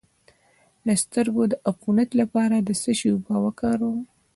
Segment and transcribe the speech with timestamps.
[0.87, 3.99] د سترګو د عفونت لپاره د څه شي اوبه وکاروم؟